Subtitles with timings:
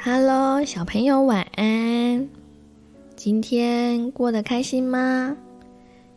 [0.00, 2.28] Hello，小朋友晚安。
[3.16, 5.36] 今天过得开心吗？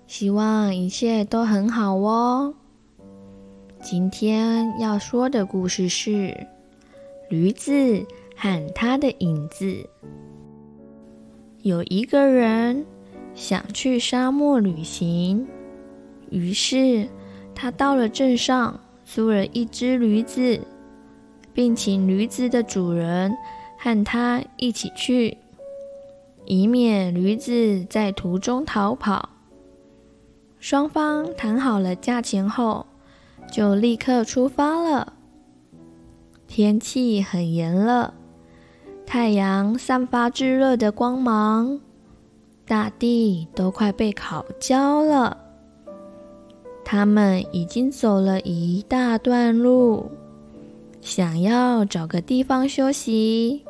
[0.06, 2.54] 希望一切都很好哦。
[3.82, 6.12] 今天要说的故事是
[7.28, 8.06] 《驴子
[8.38, 9.66] 和它的影子》。
[11.64, 12.86] 有一个人
[13.34, 15.48] 想去沙漠旅行，
[16.30, 17.08] 于是
[17.56, 20.60] 他到了镇上，租了一只驴子，
[21.52, 23.36] 并请驴子的主人
[23.84, 25.40] 和他一起去，
[26.46, 29.30] 以免驴子在途中逃跑。
[30.60, 32.86] 双方谈好了价钱后，
[33.52, 35.14] 就立刻出发了。
[36.48, 38.14] 天气很炎热，
[39.04, 41.80] 太阳散发炙热的光芒，
[42.68, 45.36] 大地都快被烤焦了。
[46.86, 50.12] 他们已经走了一大段路，
[51.02, 53.64] 想要找个地方休息。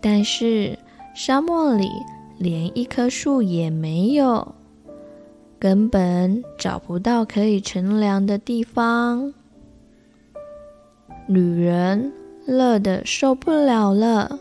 [0.00, 0.78] 但是
[1.14, 1.90] 沙漠里
[2.38, 4.54] 连一棵树也没有，
[5.58, 9.34] 根本找不到可以乘凉的地方。
[11.26, 12.12] 旅人
[12.46, 14.38] 乐得受不了了，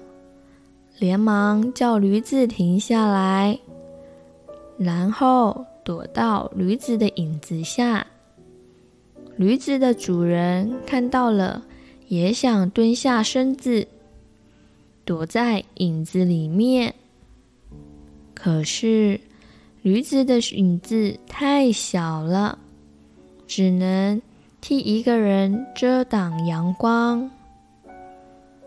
[1.00, 3.60] 连忙叫驴子停下来，
[4.78, 8.08] 然后躲到驴子的影子下。
[9.36, 11.64] 驴子的主人看到了，
[12.08, 13.88] 也想蹲下身子。
[15.08, 16.94] 躲在影子里面，
[18.34, 19.22] 可是
[19.82, 22.60] 驴子的影子太小了，
[23.48, 24.22] 只能
[24.60, 27.32] 替一个人遮挡阳光。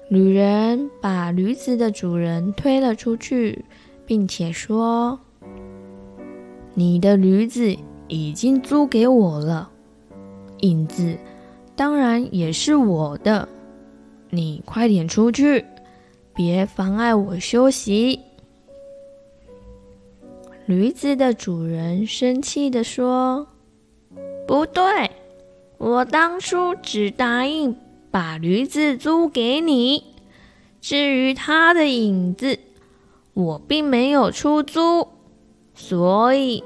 [0.08, 3.62] 旅人把驴子的主人推了出去，
[4.06, 5.20] 并且说
[6.72, 7.77] ：“你的驴子
[8.08, 9.70] 已经租给我了，
[10.60, 11.19] 影子
[11.77, 13.47] 当然也是我的，
[14.30, 15.62] 你快点出去。”
[16.34, 18.21] 别妨碍我休息！
[20.66, 23.49] 驴子的主人生气地说
[24.47, 25.10] ：“不对，
[25.78, 27.77] 我当初只答应
[28.10, 30.04] 把驴子租给你，
[30.81, 32.59] 至于它的影子，
[33.34, 35.09] 我并没有出租，
[35.75, 36.62] 所以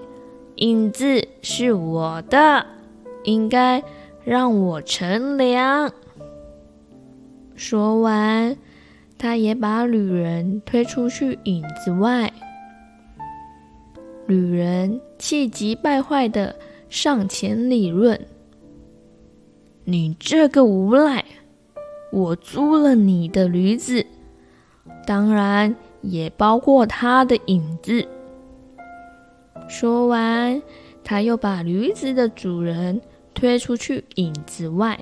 [0.57, 2.67] 影子是我的，
[3.25, 3.83] 应该
[4.25, 5.91] 让我乘凉。”
[7.57, 8.57] 说完。
[9.37, 12.33] 也把旅人推出去影子外，
[14.27, 16.57] 旅人气急败坏的
[16.89, 18.21] 上前理论
[19.85, 21.25] ：“你这个无赖！
[22.13, 24.07] 我租了你的驴子，
[25.07, 28.07] 当然也包括他的影子。”
[29.69, 30.63] 说完，
[31.03, 33.01] 他又把驴子的主人
[33.33, 34.99] 推出去影子外。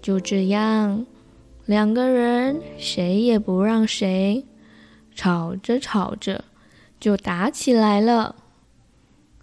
[0.00, 1.06] 就这样。
[1.64, 4.44] 两个人谁也不让谁，
[5.14, 6.44] 吵着吵着
[6.98, 8.34] 就打起来了。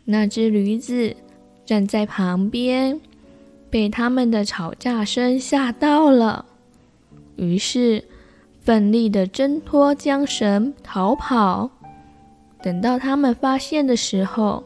[0.04, 1.16] 那只驴子
[1.66, 3.00] 站在旁边，
[3.70, 6.46] 被他们的吵架声吓到了，
[7.38, 8.04] 于是
[8.60, 11.72] 奋力地挣脱缰绳逃跑。
[12.62, 14.66] 等到他们发现的时候，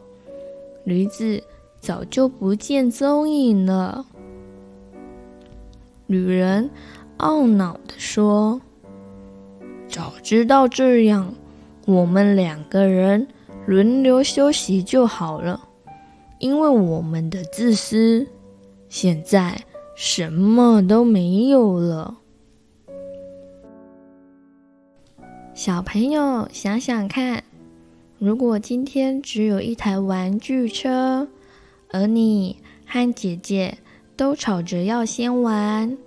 [0.85, 1.43] 驴子
[1.79, 4.07] 早就不见踪影了。
[6.07, 6.71] 女人。
[7.19, 8.61] 懊恼地说
[9.87, 11.33] ：“早知道这样，
[11.85, 13.27] 我们两个人
[13.65, 15.69] 轮流休息就好了。
[16.39, 18.27] 因为我们的自私，
[18.89, 19.63] 现在
[19.95, 22.17] 什么都没有了。”
[25.53, 27.43] 小朋友想想看，
[28.17, 31.27] 如果今天只有一台玩具车，
[31.91, 33.77] 而你和姐姐
[34.17, 35.97] 都吵着要先玩。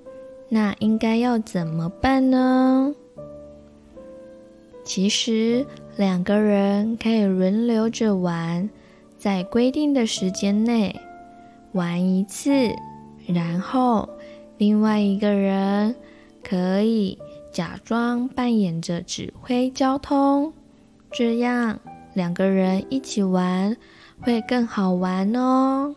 [0.48, 2.94] 那应该要怎么办呢？
[4.84, 8.70] 其实两个人可以轮流着玩，
[9.18, 10.94] 在规定的时间内
[11.72, 12.50] 玩一次，
[13.26, 14.08] 然后
[14.58, 15.94] 另外一个人
[16.44, 17.18] 可以
[17.50, 20.52] 假装扮演着指挥交通，
[21.10, 21.80] 这样
[22.14, 23.76] 两个人一起玩
[24.20, 25.96] 会更好玩哦。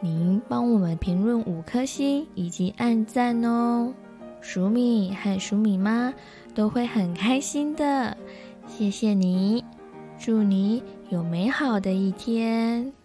[0.00, 3.92] 您帮我们评论五颗星以及按赞哦，
[4.42, 6.14] 黍米和黍米妈
[6.54, 8.16] 都会很开心的。
[8.68, 9.64] 谢谢你，
[10.18, 12.97] 祝你有美好的一天。